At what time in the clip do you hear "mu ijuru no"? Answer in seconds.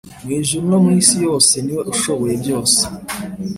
0.23-0.79